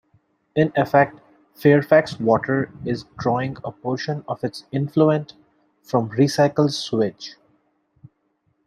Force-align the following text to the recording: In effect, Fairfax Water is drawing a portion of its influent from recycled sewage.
In 0.55 0.73
effect, 0.75 1.19
Fairfax 1.53 2.19
Water 2.19 2.71
is 2.85 3.05
drawing 3.19 3.57
a 3.63 3.71
portion 3.71 4.25
of 4.27 4.43
its 4.43 4.65
influent 4.71 5.33
from 5.83 6.09
recycled 6.09 6.71
sewage. 6.73 7.35